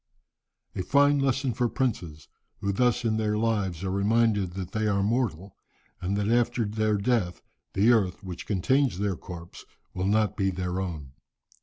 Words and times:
"A 0.75 0.81
fine 0.81 1.19
lesson 1.19 1.53
for 1.53 1.69
princes, 1.69 2.27
who 2.59 2.71
thus 2.71 3.05
in 3.05 3.17
their 3.17 3.37
lives 3.37 3.83
are 3.83 3.91
reminded 3.91 4.53
that 4.53 4.71
they 4.71 4.87
are 4.87 5.03
mortal, 5.03 5.55
and 6.01 6.17
that 6.17 6.27
after 6.27 6.65
their 6.65 6.97
death 6.97 7.43
the 7.73 7.91
earth 7.91 8.23
which 8.23 8.47
contains 8.47 8.97
their 8.97 9.15
corpse 9.15 9.63
will 9.93 10.07
not 10.07 10.35
be 10.35 10.49
their 10.49 10.79
own. 10.81 11.11